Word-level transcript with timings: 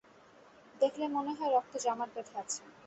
দেখলে 0.81 1.05
মনে 1.15 1.31
হয় 1.37 1.51
রক্ত 1.51 1.73
জমাট 1.83 2.09
বেধে 2.15 2.33
আছে। 2.41 2.61